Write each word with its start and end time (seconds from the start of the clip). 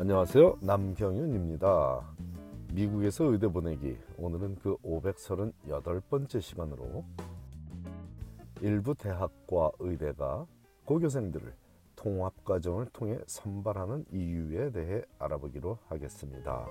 안녕하세요. 0.00 0.58
남경윤입니다. 0.60 2.08
미국에서 2.72 3.24
의대 3.24 3.48
보내기. 3.48 3.96
오늘은 4.16 4.54
그 4.62 4.76
538번째 4.76 6.40
시간으로 6.40 7.04
일부 8.60 8.94
대학과 8.94 9.72
의대가 9.80 10.46
고교생들을 10.84 11.52
통합과정을 11.96 12.86
통해 12.92 13.18
선발하는 13.26 14.04
이유에 14.12 14.70
대해 14.70 15.02
알아보기로 15.18 15.78
하겠습니다. 15.88 16.64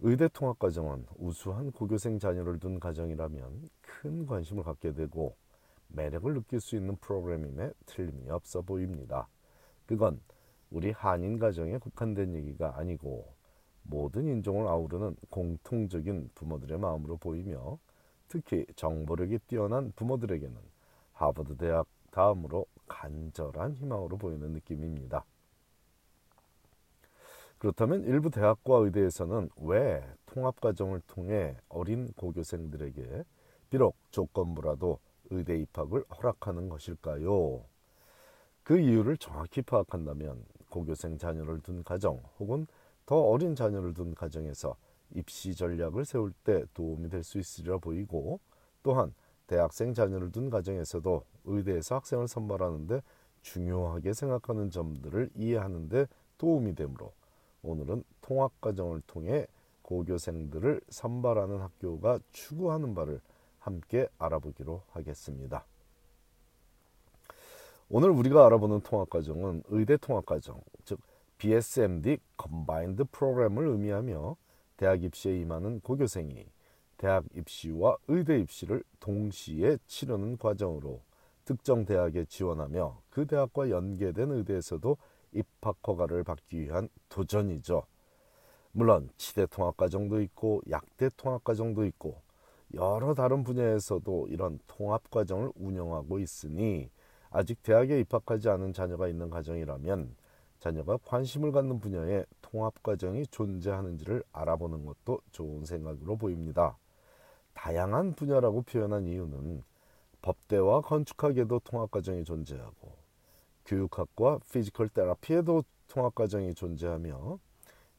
의대 0.00 0.26
통합과정은 0.28 1.04
우수한 1.18 1.70
고교생 1.70 2.18
자녀를 2.18 2.58
둔 2.58 2.80
가정이라면 2.80 3.68
큰 3.82 4.24
관심을 4.24 4.62
갖게 4.62 4.94
되고 4.94 5.36
매력을 5.94 6.32
느낄 6.34 6.60
수 6.60 6.76
있는 6.76 6.96
프로그램임에 6.96 7.72
틀림이 7.86 8.30
없어 8.30 8.62
보입니다. 8.62 9.28
그건 9.86 10.20
우리 10.70 10.90
한인 10.90 11.38
가정에 11.38 11.78
국한된 11.78 12.34
얘기가 12.34 12.78
아니고 12.78 13.32
모든 13.82 14.26
인종을 14.26 14.66
아우르는 14.66 15.16
공통적인 15.30 16.30
부모들의 16.34 16.78
마음으로 16.78 17.16
보이며 17.16 17.78
특히 18.28 18.66
정보력이 18.76 19.38
뛰어난 19.46 19.92
부모들에게는 19.94 20.56
하버드 21.12 21.56
대학 21.56 21.86
다음으로 22.10 22.66
간절한 22.88 23.74
희망으로 23.74 24.16
보이는 24.16 24.52
느낌입니다. 24.52 25.24
그렇다면 27.58 28.04
일부 28.04 28.30
대학과 28.30 28.78
의대에서는 28.78 29.50
왜 29.56 30.04
통합과정을 30.26 31.00
통해 31.06 31.56
어린 31.68 32.12
고교생들에게 32.12 33.24
비록 33.70 33.96
조건부라도 34.10 34.98
의대 35.30 35.58
입학을 35.58 36.04
허락하는 36.16 36.68
것일까요? 36.68 37.64
그 38.62 38.78
이유를 38.78 39.18
정확히 39.18 39.62
파악한다면 39.62 40.44
고교생 40.70 41.18
자녀를 41.18 41.60
둔 41.60 41.84
가정 41.84 42.22
혹은 42.38 42.66
더 43.06 43.20
어린 43.20 43.54
자녀를 43.54 43.94
둔 43.94 44.14
가정에서 44.14 44.76
입시 45.14 45.54
전략을 45.54 46.04
세울 46.04 46.32
때 46.44 46.64
도움이 46.74 47.08
될 47.10 47.22
수 47.22 47.38
있으리라 47.38 47.78
보이고 47.78 48.40
또한 48.82 49.14
대학생 49.46 49.92
자녀를 49.92 50.32
둔 50.32 50.48
가정에서도 50.50 51.24
의대에서 51.44 51.96
학생을 51.96 52.26
선발하는데 52.28 53.02
중요하게 53.42 54.14
생각하는 54.14 54.70
점들을 54.70 55.30
이해하는데 55.36 56.06
도움이 56.38 56.74
되므로 56.74 57.12
오늘은 57.62 58.04
통합과정을 58.22 59.02
통해 59.06 59.46
고교생들을 59.82 60.80
선발하는 60.88 61.60
학교가 61.60 62.18
추구하는 62.32 62.94
바를 62.94 63.20
함께 63.64 64.06
알아보기로 64.18 64.82
하겠습니다. 64.90 65.64
오늘 67.88 68.10
우리가 68.10 68.44
알아보는 68.46 68.80
통합 68.80 69.08
과정은 69.08 69.62
의대 69.68 69.96
통합 69.96 70.26
과정, 70.26 70.60
즉 70.84 71.00
BSMD 71.38 72.18
Combined 72.40 73.04
프로그램을 73.10 73.66
의미하며 73.66 74.36
대학 74.76 75.02
입시에 75.02 75.38
임하는 75.40 75.80
고교생이 75.80 76.46
대학 76.98 77.24
입시와 77.34 77.96
의대 78.08 78.38
입시를 78.38 78.82
동시에 79.00 79.78
치르는 79.86 80.36
과정으로 80.36 81.00
특정 81.46 81.86
대학에 81.86 82.26
지원하며 82.26 83.00
그 83.10 83.26
대학과 83.26 83.70
연계된 83.70 84.30
의대에서도 84.30 84.96
입학 85.32 85.76
허가를 85.86 86.22
받기 86.22 86.60
위한 86.60 86.88
도전이죠. 87.08 87.86
물론 88.72 89.08
치대 89.16 89.46
통합 89.46 89.76
과정도 89.76 90.20
있고 90.20 90.60
약대 90.70 91.08
통합 91.16 91.44
과정도 91.44 91.86
있고 91.86 92.20
여러 92.72 93.14
다른 93.14 93.44
분야에서도 93.44 94.28
이런 94.28 94.58
통합 94.66 95.10
과정을 95.10 95.52
운영하고 95.54 96.18
있으니 96.18 96.90
아직 97.30 97.62
대학에 97.62 98.00
입학하지 98.00 98.48
않은 98.48 98.72
자녀가 98.72 99.08
있는 99.08 99.28
가정이라면 99.28 100.16
자녀가 100.60 100.96
관심을 101.04 101.52
갖는 101.52 101.78
분야에 101.78 102.24
통합 102.40 102.82
과정이 102.82 103.26
존재하는지를 103.26 104.22
알아보는 104.32 104.86
것도 104.86 105.20
좋은 105.30 105.64
생각으로 105.64 106.16
보입니다. 106.16 106.78
다양한 107.52 108.14
분야라고 108.14 108.62
표현한 108.62 109.06
이유는 109.06 109.62
법대와 110.22 110.80
건축학에도 110.80 111.60
통합 111.64 111.90
과정이 111.90 112.24
존재하고 112.24 112.92
교육학과 113.66 114.38
physical 114.50 114.88
therapy에도 114.88 115.64
통합 115.88 116.14
과정이 116.14 116.54
존재하며 116.54 117.38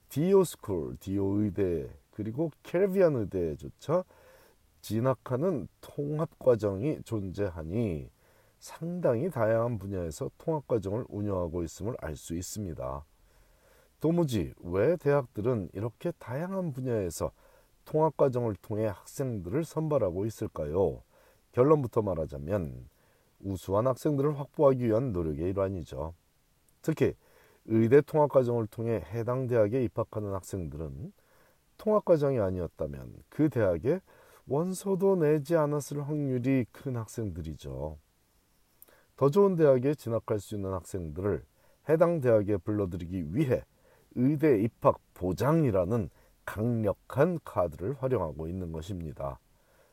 DO 0.09 0.44
school, 0.44 0.98
DO 0.98 1.42
의대 1.42 1.90
그리고 2.12 2.52
캐리비안 2.64 3.16
의대조차 3.16 4.03
진학하는 4.85 5.68
통합 5.81 6.38
과정이 6.38 7.01
존재하니 7.06 8.12
상당히 8.59 9.31
다양한 9.31 9.79
분야에서 9.79 10.29
통합 10.38 10.68
과정을 10.68 11.06
운영하고 11.09 11.63
있음을 11.63 11.96
알 12.00 12.16
수 12.16 12.35
있습니다. 12.35 13.03
도무지 14.00 14.53
왜 14.59 14.96
대학들은 14.97 15.69
이렇게 15.73 16.12
다양한 16.19 16.72
분야에서 16.72 17.31
통합 17.84 18.16
과정을 18.16 18.57
통해 18.62 18.85
학생들을 18.85 19.63
선발하고 19.63 20.28
있을까요? 20.28 21.02
결론부터 21.53 22.03
말하자면 22.03 22.88
우수한 23.40 23.88
학생들을 23.88 24.40
확보하기 24.40 24.85
위한 24.85 25.13
노력의 25.13 25.50
일환이죠. 25.50 26.13
특히 26.84 27.16
의대 27.66 28.02
통합 28.02 28.29
과정을 28.29 28.67
통해 28.67 29.02
해당 29.07 29.47
대학에 29.47 29.84
입학하는 29.84 30.31
학생들은 30.31 31.12
통합 31.78 32.06
과정이 32.06 32.40
아니었다면 32.40 33.16
그 33.29 33.50
대학에 33.50 34.00
원서도 34.48 35.16
내지 35.18 35.56
않았을 35.56 36.08
확률이 36.08 36.66
큰 36.72 36.96
학생들이죠. 36.98 37.98
더 39.16 39.30
좋은 39.30 39.56
대학에 39.56 39.96
진학할 39.96 40.40
수 40.40 40.56
있는 40.56 40.74
학생들을 40.74 41.44
해당 41.90 42.22
대학에 42.22 42.58
불러들이기 42.58 43.36
위해 43.36 43.64
의대 44.16 44.62
입학 44.62 45.00
보장이라는 45.14 46.10
강력한 46.46 47.40
카드를 47.44 47.96
활용하고 48.00 48.48
있는 48.48 48.72
것입니다. 48.72 49.40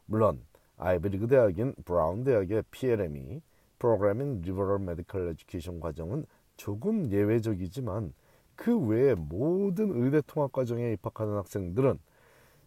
물론 0.07 0.45
아이비리그 0.77 1.29
대학인 1.29 1.75
브라운 1.85 2.25
대학의 2.25 2.65
PLME 2.71 3.41
Program 3.79 4.29
in 4.29 4.43
Liberal 4.43 4.81
Medical 4.81 5.29
Education 5.29 5.81
과정은 5.81 6.27
조금 6.57 7.11
예외적이지만 7.11 8.13
그 8.55 8.79
외의 8.79 9.15
모든 9.15 10.03
의대 10.03 10.21
통합 10.27 10.53
과정에 10.53 10.93
입학하는 10.93 11.35
학생들은 11.37 11.99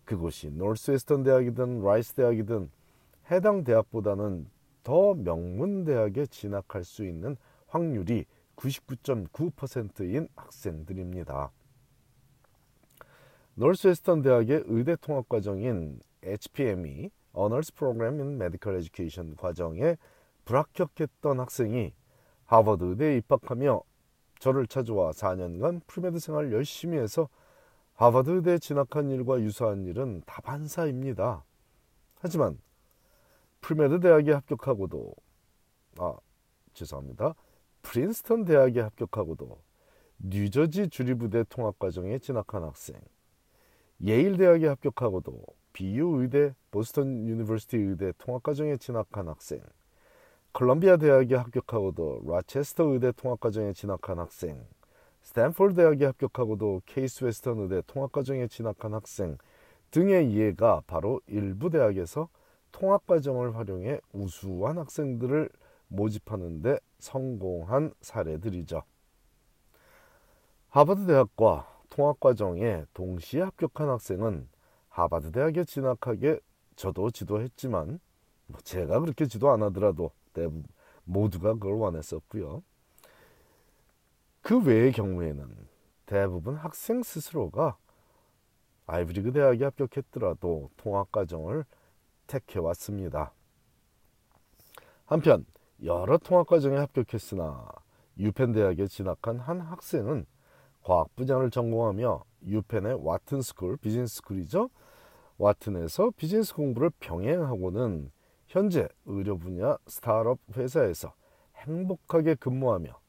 그곳이 0.06 0.52
노스웨스턴 0.52 1.24
대학이든 1.24 1.82
라이스 1.82 2.14
대학이든 2.14 2.70
해당 3.32 3.64
대학보다는 3.64 4.48
더 4.84 5.16
명문 5.16 5.84
대학에 5.84 6.28
진학할 6.28 6.84
수 6.84 7.04
있는 7.04 7.36
확률이 7.68 8.26
99.9%인 8.56 10.28
학생들입니다. 10.36 11.52
노스웨스턴 13.56 14.22
대학의 14.22 14.64
의대 14.68 14.96
통합 14.98 15.28
과정인 15.28 16.00
HPME 16.24 17.10
Honors 17.36 17.74
Program 17.74 18.20
in 18.20 18.36
Medical 18.36 18.80
Education 18.80 19.36
과정에 19.36 19.98
불합격했던 20.46 21.40
학생이 21.40 21.94
하버드 22.46 22.84
의대에 22.84 23.18
입학하며 23.18 23.82
저를 24.40 24.68
찾아와 24.68 25.12
4년간 25.12 25.82
premed 25.88 26.20
생활을 26.20 26.54
열심히 26.54 26.98
해서 26.98 27.28
하버드 27.96 28.30
의대에 28.30 28.58
진학한 28.58 29.10
일과 29.10 29.40
유사한 29.40 29.86
일은 29.86 30.22
다반사입니다. 30.26 31.46
하지만 32.20 32.60
premed 33.62 34.02
대학에 34.02 34.34
합격하고도 34.34 35.16
아 36.00 36.18
죄송합니다. 36.74 37.36
프린스턴 37.82 38.44
대학에 38.44 38.82
합격하고도 38.82 39.62
뉴저지 40.18 40.90
주립 40.90 41.18
의대 41.18 41.46
통합과정에 41.50 42.20
진학한 42.20 42.64
학생 42.64 43.00
예일 44.04 44.36
대학에 44.38 44.68
합격하고도 44.68 45.42
BU 45.72 46.22
의대, 46.22 46.54
Boston 46.72 47.28
University 47.28 47.78
의대 47.78 48.12
통합과정에 48.18 48.78
진학한 48.78 49.30
학생, 49.30 49.62
컬럼비아 50.52 50.98
대학에 50.98 51.36
합격하고도 51.36 52.24
라체스터 52.26 52.86
의대 52.86 53.12
통합과정에 53.14 53.74
진학한 53.74 54.20
학생, 54.20 54.66
스탠포드 55.26 55.74
대학에 55.74 56.06
합격하고도 56.06 56.84
케이스 56.86 57.24
웨스턴 57.24 57.58
의대 57.60 57.82
통합과정에 57.88 58.48
진학한 58.48 58.94
학생 58.94 59.40
등의 59.90 60.36
예가 60.36 60.84
바로 60.86 61.20
일부 61.26 61.72
대학에서 61.72 62.30
통합과정을 62.72 63.56
활용해 63.56 64.02
우수한 64.14 64.78
학생들을 64.78 65.50
모집하는데 65.88 66.78
성공한 67.00 67.92
사례들이죠. 68.02 68.84
하버드 70.70 71.08
대학과 71.08 71.82
통합과정에 71.90 72.86
동시에 72.94 73.42
합격한 73.42 73.90
학생은 73.90 74.48
하버드 74.90 75.32
대학에 75.32 75.64
진학하게 75.64 76.40
저도 76.76 77.10
지도했지만 77.10 78.00
뭐 78.46 78.62
제가 78.62 79.00
그렇게 79.00 79.26
지도 79.26 79.50
안 79.50 79.64
하더라도 79.64 80.12
대부분 80.34 80.66
모두가 81.04 81.54
그걸 81.54 81.74
원했었고요. 81.74 82.62
그 84.46 84.64
외의 84.64 84.92
경우에는 84.92 85.50
대부분 86.06 86.54
학생 86.54 87.02
스스로가 87.02 87.78
아이브리그 88.86 89.32
대학에 89.32 89.64
합격했더라도 89.64 90.70
통합 90.78 91.12
과정을 91.12 91.66
택해 92.28 92.60
왔습니다. 92.60 93.34
한편 95.08 95.48
여러 95.84 96.20
통합 96.20 96.46
과정에 96.46 96.78
합격했으나 96.78 97.66
유펜 98.20 98.52
대학에 98.52 98.86
진학한 98.86 99.40
한 99.40 99.62
학생은 99.62 100.28
과학 100.84 101.16
분야를 101.16 101.50
전공하며 101.50 102.24
유펜의 102.46 103.00
와튼 103.02 103.42
school 103.42 103.78
business 103.78 104.18
school이죠. 104.18 104.70
와튼에서 105.40 106.12
비즈니스 106.16 106.54
공부를 106.54 106.92
병행하고는 107.00 108.12
현재 108.46 108.88
의료 109.06 109.40
분야 109.40 109.80
스타트업 109.88 110.38
회사에서 110.56 111.16
행복하게 111.56 112.36
근무하며 112.36 113.05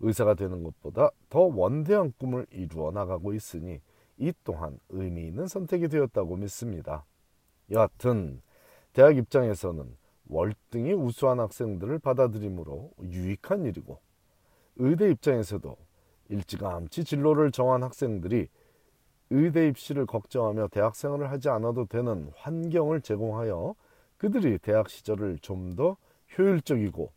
의사가 0.00 0.34
되는 0.34 0.62
것보다 0.62 1.10
더 1.28 1.40
원대한 1.40 2.12
꿈을 2.18 2.46
이루어 2.50 2.90
나가고 2.90 3.34
있으니 3.34 3.80
이 4.16 4.32
또한 4.44 4.78
의미 4.90 5.26
있는 5.26 5.46
선택이 5.46 5.88
되었다고 5.88 6.36
믿습니다. 6.36 7.04
여하튼 7.70 8.42
대학 8.92 9.16
입장에서는 9.16 9.96
월등히 10.28 10.92
우수한 10.92 11.40
학생들을 11.40 11.98
받아들이므로 12.00 12.90
유익한 13.02 13.64
일이고 13.64 13.98
의대 14.76 15.10
입장에서도 15.10 15.76
일찌감치 16.28 17.04
진로를 17.04 17.50
정한 17.52 17.82
학생들이 17.82 18.48
의대 19.30 19.68
입시를 19.68 20.06
걱정하며 20.06 20.68
대학 20.68 20.96
생활을 20.96 21.30
하지 21.30 21.48
않아도 21.48 21.86
되는 21.86 22.30
환경을 22.36 23.00
제공하여 23.02 23.74
그들이 24.16 24.58
대학 24.58 24.88
시절을 24.88 25.38
좀 25.40 25.76
더 25.76 25.96
효율적이고 26.36 27.10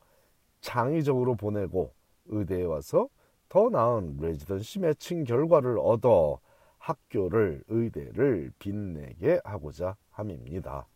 창의적으로 0.61 1.35
보내고 1.35 1.93
의대에 2.31 2.63
와서 2.63 3.07
더 3.47 3.69
나은 3.69 4.17
레지던시 4.19 4.79
매칭 4.79 5.23
결과를 5.23 5.77
얻어 5.79 6.39
학교를 6.77 7.63
의대를 7.67 8.51
빛내게 8.57 9.41
하고자 9.43 9.95
함입니다. 10.09 10.87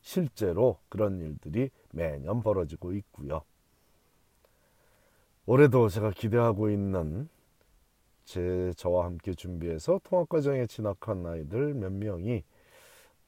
실제로 0.00 0.78
그런 0.88 1.20
일들이 1.20 1.70
매년 1.92 2.42
벌어지고 2.42 2.92
있고요. 2.94 3.42
올해도 5.46 5.88
제가 5.88 6.10
기대하고 6.10 6.70
있는 6.70 7.28
제 8.24 8.72
저와 8.76 9.04
함께 9.04 9.34
준비해서 9.34 10.00
통합과정에 10.04 10.66
진학한 10.66 11.24
아이들 11.26 11.74
몇 11.74 11.92
명이 11.92 12.42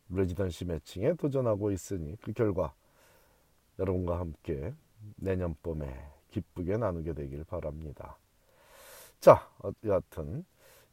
레지던시 0.09 0.65
매칭에 0.65 1.15
도전하고 1.15 1.71
있으니 1.73 2.17
그 2.23 2.33
결과 2.33 2.75
여러분과 3.79 4.19
함께 4.19 4.73
내년 5.17 5.55
봄에 5.63 6.16
기쁘게 6.31 6.77
나누게 6.77 7.13
되길 7.15 7.45
바랍니다. 7.45 8.19
자, 9.21 9.49
여하튼 9.85 10.45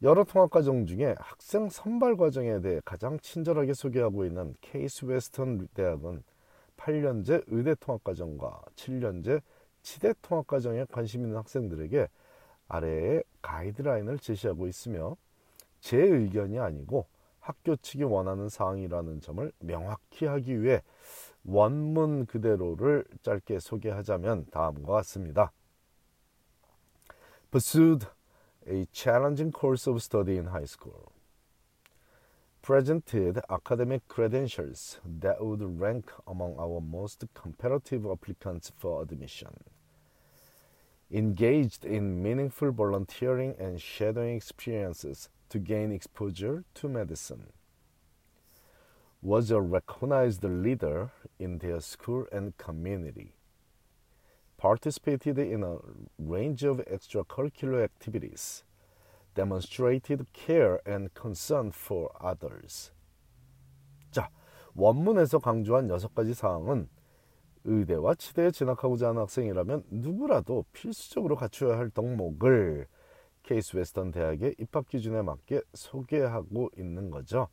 여러 0.02 0.24
통합 0.24 0.50
과정 0.50 0.86
중에 0.86 1.16
학생 1.18 1.70
선발 1.70 2.18
과정에 2.18 2.60
대해 2.62 2.82
가장 2.84 3.20
친절하게 3.20 3.74
소개하고 3.74 4.26
있는 4.26 4.54
케이스 4.62 5.06
웨스턴 5.06 5.68
대학은 5.74 6.24
8년제 6.78 7.44
의대 7.48 7.76
통합 7.80 8.04
과정과 8.04 8.64
7년제 8.76 9.42
치대 9.82 10.14
통합 10.22 10.48
과정에 10.48 10.86
관심 10.92 11.22
있는 11.22 11.38
학생들에게 11.38 12.08
아래에 12.68 13.24
가이드라인을 13.42 14.20
제시하고 14.20 14.68
있으며 14.68 15.16
제 15.80 15.98
의견이 15.98 16.60
아니고 16.60 17.06
학교 17.44 17.76
측이 17.76 18.04
원하는 18.04 18.48
사항이라는 18.48 19.20
점을 19.20 19.52
명확히 19.60 20.26
하기 20.26 20.62
위해 20.62 20.82
원문 21.44 22.26
그대로를 22.26 23.04
짧게 23.22 23.60
소개하자면 23.60 24.46
다음과 24.46 24.94
같습니다. 24.94 25.52
Pursued 27.52 28.08
a 28.66 28.86
challenging 28.94 29.52
course 29.52 29.90
of 29.90 30.02
study 30.02 30.38
in 30.38 30.48
high 30.48 30.66
school. 30.66 31.12
Presented 32.62 33.42
academic 33.52 34.08
credentials 34.08 35.02
that 35.04 35.44
would 35.44 35.62
rank 35.62 36.10
among 36.26 36.56
our 36.58 36.80
most 36.80 37.26
competitive 37.34 38.10
applicants 38.10 38.72
for 38.80 39.04
admission. 39.04 39.52
Engaged 41.12 41.84
in 41.84 42.24
meaningful 42.24 42.72
volunteering 42.72 43.54
and 43.60 43.82
shadowing 43.82 44.38
experiences 44.38 45.28
to 45.54 45.60
gain 45.60 45.92
exposure 45.92 46.64
to 46.74 46.90
medicine. 46.90 47.54
Was 49.22 49.52
a 49.52 49.62
recognized 49.62 50.44
leader 50.44 51.12
in 51.38 51.60
their 51.60 51.80
school 51.80 52.26
and 52.32 52.58
community. 52.58 53.34
Participated 54.58 55.38
in 55.38 55.64
a 55.64 55.78
range 56.18 56.64
of 56.64 56.82
extracurricular 56.92 57.84
activities. 57.84 58.64
Demonstrated 59.36 60.26
care 60.34 60.80
and 60.88 61.14
concern 61.14 61.72
for 61.72 62.10
others. 62.20 62.92
자, 64.12 64.30
원문에서 64.76 65.38
강조한 65.38 65.88
여섯 65.90 66.16
가지 66.16 66.34
사항은 66.34 66.90
의대와 67.64 68.16
치대에 68.16 68.50
진학하고자 68.50 69.10
하는 69.10 69.22
학생이라면 69.22 69.84
누구라도 69.92 70.66
필수적으로 70.74 71.36
갖춰야 71.36 71.78
할 71.78 71.92
덕목을 71.92 72.88
케이스 73.44 73.76
웨스턴 73.76 74.12
대학의 74.12 74.56
입학 74.60 74.88
기준에 74.88 75.22
맞게 75.22 75.62
소개하고 75.74 76.72
있는 76.78 77.12
거죠. 77.12 77.50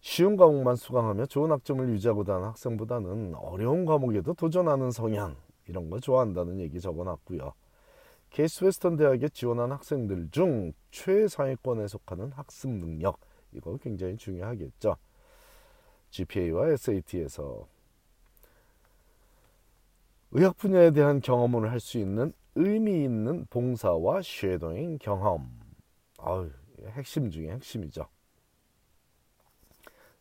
쉬운 0.00 0.36
과목만 0.36 0.76
수강하며 0.76 1.26
좋은 1.26 1.50
학점을 1.52 1.88
유지하고자 1.90 2.34
하는 2.34 2.48
학생보다는 2.48 3.34
어려운 3.36 3.84
과목에도 3.86 4.34
도전하는 4.34 4.90
성향 4.90 5.36
이런 5.66 5.90
거 5.90 6.00
좋아한다는 6.00 6.58
얘기 6.60 6.80
적어놨고요. 6.80 7.52
케이스 8.30 8.64
웨스턴 8.64 8.96
대학에 8.96 9.28
지원한 9.28 9.72
학생들 9.72 10.30
중 10.30 10.72
최상위권에 10.90 11.86
속하는 11.86 12.32
학습 12.32 12.70
능력 12.70 13.20
이거 13.52 13.76
굉장히 13.76 14.16
중요하겠죠. 14.16 14.96
GPA와 16.10 16.70
SAT에서 16.70 17.66
의학 20.32 20.56
분야에 20.56 20.90
대한 20.90 21.20
경험을 21.20 21.70
할 21.70 21.78
수 21.78 21.98
있는 21.98 22.32
의미 22.54 23.04
있는 23.04 23.46
봉사와 23.46 24.22
shadowing 24.22 24.98
경험. 24.98 25.50
아유, 26.18 26.50
핵심 26.88 27.30
중에 27.30 27.50
핵심이죠. 27.50 28.06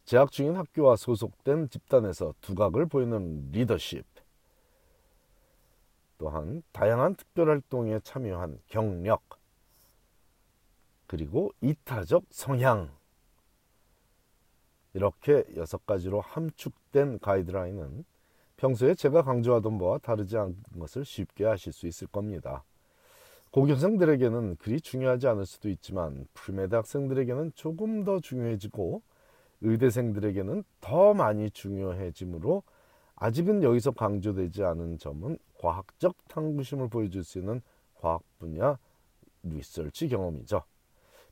재학 0.06 0.31
중인 0.31 0.56
학교와 0.56 0.95
소속된 0.95 1.69
집단에서 1.69 2.33
두각을 2.42 2.86
보이는 2.88 3.51
리더십. 3.51 4.06
또한 6.18 6.62
다양한 6.72 7.16
특별 7.16 7.50
활동에 7.50 8.00
참여한 8.00 8.60
경력. 8.68 9.24
그리고 11.07 11.51
이타적 11.62 12.25
성향. 12.30 12.92
이렇게 14.94 15.45
여섯 15.56 15.86
가지로 15.86 16.22
함축된 16.22 17.19
가이드라인은 17.19 18.06
평소에 18.62 18.94
제가 18.94 19.24
강조하던 19.24 19.80
바와 19.80 19.98
다르지 19.98 20.38
않은 20.38 20.56
것을 20.80 21.03
쉽게 21.03 21.48
아실 21.48 21.74
수 21.74 21.88
있을 21.88 22.06
겁니다. 22.06 22.63
고교생들에게는 23.50 24.58
그리 24.58 24.80
중요하지 24.80 25.27
않을 25.30 25.48
수도 25.48 25.68
있지만 25.68 26.27
premed 26.36 26.75
학생들에게는 26.75 27.53
조금 27.56 28.03
더 28.03 28.20
중요해지고 28.20 29.01
의대생들에게는 29.62 30.63
더 30.80 31.15
많이 31.15 31.50
중요해지므로 31.50 32.62
아직은 33.15 33.63
여기서 33.63 33.91
강조되지 33.94 34.63
않은 34.63 35.00
점은 35.00 35.39
과학적 35.60 36.15
탐구심을 36.27 36.89
보여줄 36.89 37.24
수 37.24 37.39
있는 37.39 37.62
과학 37.96 38.22
분야 38.38 38.77
리서치 39.41 40.08
경험이죠. 40.08 40.62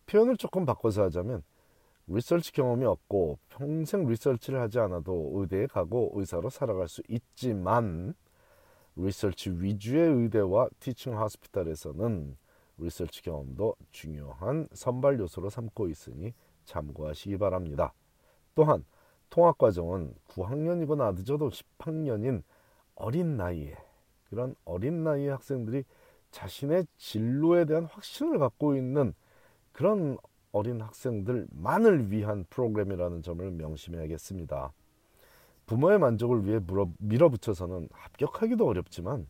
표현을 0.08 0.36
조금 0.36 0.66
바꿔서 0.66 1.04
하자면 1.04 1.44
리서치 2.12 2.52
경험이 2.52 2.86
없고 2.86 3.38
평생 3.50 4.08
리서치를 4.08 4.60
하지 4.60 4.80
않아도 4.80 5.32
의대에 5.36 5.68
가고 5.68 6.12
의사로 6.16 6.50
살아갈 6.50 6.88
수 6.88 7.04
있지만 7.08 8.16
리서치 8.96 9.52
위주의 9.52 10.10
의대와 10.10 10.70
티칭 10.80 11.20
하스피탈에서는 11.20 12.36
리서치 12.78 13.22
경험도 13.22 13.76
중요한 13.92 14.68
선발 14.74 15.20
요소로 15.20 15.50
삼고 15.50 15.88
있으니 15.90 16.34
참고하시기 16.66 17.38
바랍니다. 17.38 17.94
또한 18.56 18.84
통합 19.30 19.60
과정은 19.60 20.16
9학년이거나 20.30 21.16
늦어도 21.16 21.52
10학년인 21.52 22.42
어린 22.96 23.38
나이에 23.38 23.76
그런 24.30 24.56
어린 24.66 25.04
나이의 25.04 25.30
학생들이 25.30 25.84
자신의 26.32 26.88
진로에 26.98 27.66
대한 27.66 27.86
확신을 27.86 28.40
갖고 28.40 28.76
있는 28.76 29.14
그런 29.72 30.18
어린 30.52 30.82
학생들만을 30.82 32.12
위한 32.12 32.46
프로그램이라는 32.50 33.22
점을 33.22 33.52
명심해야겠습니다. 33.52 34.72
부모의 35.66 36.00
만족을 36.00 36.46
위해 36.46 36.60
밀어붙여서는 36.98 37.90
합격하기도 37.92 38.68
어렵지만 38.68 39.28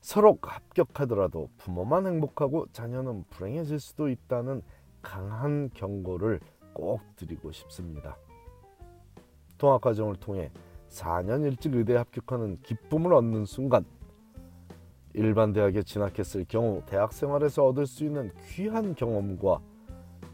서로 0.00 0.38
합격하더라도 0.40 1.50
부모만 1.58 2.06
행복하고 2.06 2.66
자녀는 2.72 3.24
불행해질 3.30 3.80
수도 3.80 4.08
있다는 4.08 4.62
강한 5.02 5.70
경고를 5.74 6.38
꼭 6.72 7.00
드리고 7.16 7.50
싶습니다. 7.50 8.16
통합과정을 9.58 10.16
통해 10.16 10.52
4년 10.88 11.44
일찍 11.44 11.74
의대에 11.74 11.96
합격하는 11.96 12.60
기쁨을 12.62 13.12
얻는 13.12 13.44
순간 13.44 13.84
일반 15.14 15.52
대학에 15.52 15.82
진학했을 15.82 16.44
경우 16.46 16.82
대학 16.86 17.12
생활에서 17.12 17.66
얻을 17.66 17.86
수 17.86 18.04
있는 18.04 18.30
귀한 18.46 18.94
경험과 18.94 19.60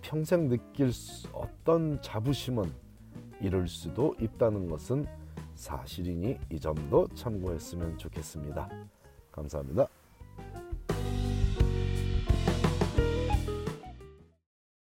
평생 0.04 0.48
느낄 0.48 0.92
어떤 1.32 2.00
자부심은 2.02 2.70
이룰 3.40 3.66
수도 3.66 4.14
있다는 4.20 4.68
것은 4.68 5.06
사실이니 5.54 6.38
이 6.50 6.60
점도 6.60 7.08
참고했으면 7.14 7.96
좋겠습니다. 7.96 8.68
감사합니다. 9.32 9.88